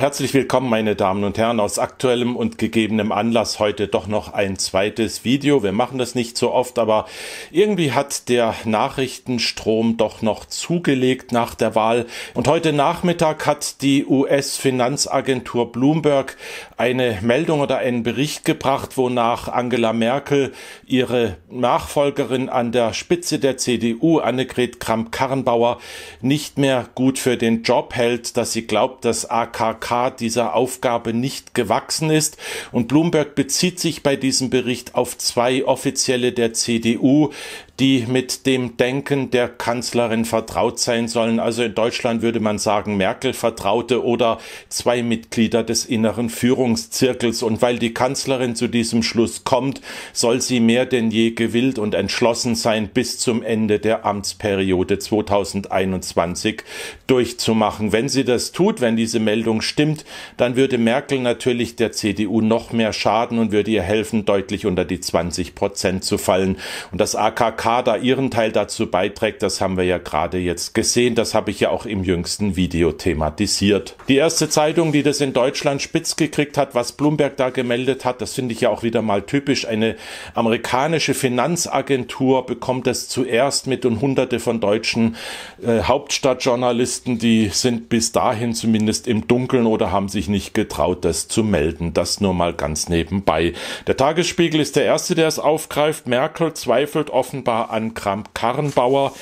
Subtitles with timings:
[0.00, 4.56] Herzlich willkommen, meine Damen und Herren, aus aktuellem und gegebenem Anlass heute doch noch ein
[4.56, 5.64] zweites Video.
[5.64, 7.06] Wir machen das nicht so oft, aber
[7.50, 12.06] irgendwie hat der Nachrichtenstrom doch noch zugelegt nach der Wahl.
[12.34, 16.36] Und heute Nachmittag hat die US-Finanzagentur Bloomberg
[16.76, 20.52] eine Meldung oder einen Bericht gebracht, wonach Angela Merkel
[20.86, 25.80] ihre Nachfolgerin an der Spitze der CDU, Annegret Kramp-Karrenbauer,
[26.20, 29.87] nicht mehr gut für den Job hält, dass sie glaubt, dass AKK
[30.20, 32.36] dieser Aufgabe nicht gewachsen ist.
[32.72, 37.32] Und Bloomberg bezieht sich bei diesem Bericht auf zwei Offizielle der CDU,
[37.80, 41.38] die mit dem Denken der Kanzlerin vertraut sein sollen.
[41.38, 47.44] Also in Deutschland würde man sagen Merkel Vertraute oder zwei Mitglieder des inneren Führungszirkels.
[47.44, 49.80] Und weil die Kanzlerin zu diesem Schluss kommt,
[50.12, 56.64] soll sie mehr denn je gewillt und entschlossen sein, bis zum Ende der Amtsperiode 2021
[57.06, 57.92] durchzumachen.
[57.92, 60.04] Wenn sie das tut, wenn diese Meldung stimmt,
[60.36, 64.84] dann würde Merkel natürlich der CDU noch mehr schaden und würde ihr helfen, deutlich unter
[64.84, 66.56] die 20 Prozent zu fallen.
[66.90, 71.14] Und das AKK Kader ihren Teil dazu beiträgt, das haben wir ja gerade jetzt gesehen.
[71.14, 73.94] Das habe ich ja auch im jüngsten Video thematisiert.
[74.08, 78.22] Die erste Zeitung, die das in Deutschland spitz gekriegt hat, was Bloomberg da gemeldet hat,
[78.22, 79.68] das finde ich ja auch wieder mal typisch.
[79.68, 79.96] Eine
[80.32, 85.16] amerikanische Finanzagentur bekommt das zuerst mit und hunderte von deutschen
[85.62, 91.28] äh, Hauptstadtjournalisten, die sind bis dahin zumindest im Dunkeln oder haben sich nicht getraut, das
[91.28, 91.92] zu melden.
[91.92, 93.52] Das nur mal ganz nebenbei.
[93.86, 96.06] Der Tagesspiegel ist der erste, der es aufgreift.
[96.06, 99.12] Merkel zweifelt offenbar an Kramp-Karrenbauer.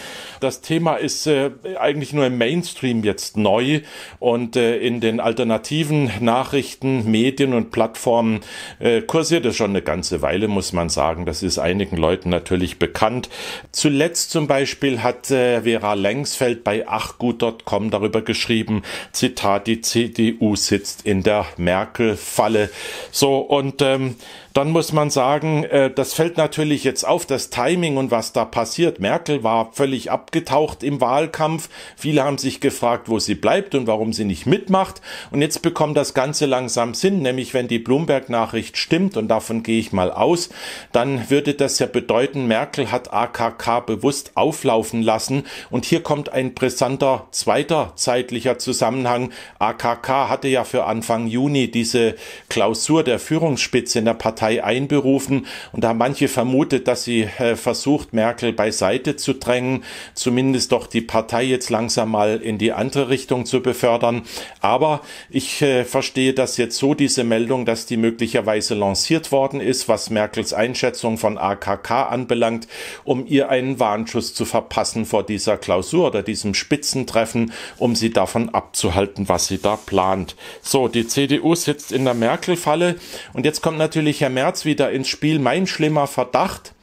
[0.40, 3.80] Das Thema ist äh, eigentlich nur im Mainstream jetzt neu
[4.18, 8.40] und äh, in den alternativen Nachrichten, Medien und Plattformen
[8.78, 11.26] äh, kursiert es schon eine ganze Weile, muss man sagen.
[11.26, 13.28] Das ist einigen Leuten natürlich bekannt.
[13.72, 21.06] Zuletzt zum Beispiel hat äh, Vera Lengsfeld bei achgut.com darüber geschrieben, Zitat, die CDU sitzt
[21.06, 22.70] in der Merkel-Falle.
[23.10, 24.16] So, und ähm,
[24.56, 28.44] dann muss man sagen, äh, das fällt natürlich jetzt auf, das Timing und was da
[28.44, 29.00] passiert.
[29.00, 31.68] Merkel war völlig ab abgetaucht im Wahlkampf.
[31.96, 35.00] Viele haben sich gefragt, wo sie bleibt und warum sie nicht mitmacht.
[35.30, 39.78] Und jetzt bekommt das Ganze langsam Sinn, nämlich wenn die Bloomberg-Nachricht stimmt, und davon gehe
[39.78, 40.50] ich mal aus,
[40.90, 45.44] dann würde das ja bedeuten, Merkel hat AKK bewusst auflaufen lassen.
[45.70, 49.32] Und hier kommt ein brisanter zweiter zeitlicher Zusammenhang.
[49.60, 52.16] AKK hatte ja für Anfang Juni diese
[52.48, 57.56] Klausur der Führungsspitze in der Partei einberufen und da haben manche vermutet, dass sie äh,
[57.56, 59.84] versucht, Merkel beiseite zu drängen
[60.14, 64.22] zumindest doch die Partei jetzt langsam mal in die andere Richtung zu befördern.
[64.60, 69.88] Aber ich äh, verstehe das jetzt so, diese Meldung, dass die möglicherweise lanciert worden ist,
[69.88, 72.68] was Merkels Einschätzung von AKK anbelangt,
[73.04, 78.48] um ihr einen Warnschuss zu verpassen vor dieser Klausur oder diesem Spitzentreffen, um sie davon
[78.50, 80.36] abzuhalten, was sie da plant.
[80.62, 82.96] So, die CDU sitzt in der Merkel-Falle
[83.32, 85.38] und jetzt kommt natürlich Herr Merz wieder ins Spiel.
[85.38, 86.74] Mein schlimmer Verdacht,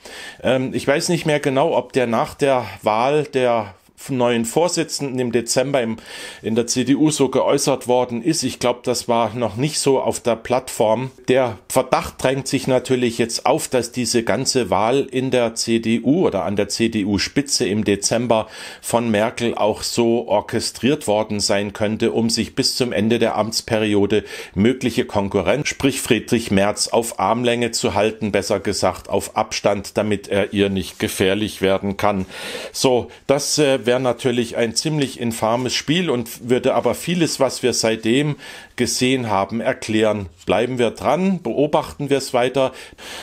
[0.41, 3.75] ähm, ich weiß nicht mehr genau, ob der nach der Wahl der
[4.09, 5.97] neuen Vorsitzenden im Dezember im,
[6.41, 8.43] in der CDU so geäußert worden ist.
[8.43, 11.11] Ich glaube, das war noch nicht so auf der Plattform.
[11.27, 16.43] Der Verdacht drängt sich natürlich jetzt auf, dass diese ganze Wahl in der CDU oder
[16.43, 18.47] an der CDU-Spitze im Dezember
[18.81, 24.23] von Merkel auch so orchestriert worden sein könnte, um sich bis zum Ende der Amtsperiode
[24.55, 30.53] mögliche Konkurrenz, sprich Friedrich Merz, auf Armlänge zu halten, besser gesagt auf Abstand, damit er
[30.53, 32.25] ihr nicht gefährlich werden kann.
[32.71, 37.73] So, das äh, wäre natürlich ein ziemlich infames Spiel und würde aber vieles, was wir
[37.73, 38.37] seitdem
[38.75, 40.29] gesehen haben, erklären.
[40.47, 42.71] Bleiben wir dran, beobachten wir es weiter.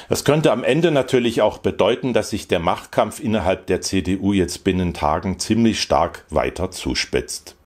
[0.08, 4.62] Das könnte am Ende natürlich auch bedeuten, dass sich der Machtkampf innerhalb der CDU jetzt
[4.62, 7.56] binnen Tagen ziemlich stark weiter zuspitzt.